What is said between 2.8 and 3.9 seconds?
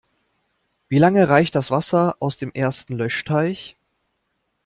Löschteich?